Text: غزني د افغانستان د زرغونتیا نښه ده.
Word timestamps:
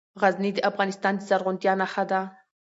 غزني 0.21 0.51
د 0.55 0.59
افغانستان 0.69 1.13
د 1.17 1.21
زرغونتیا 1.29 1.73
نښه 1.81 2.03
ده. 2.11 2.21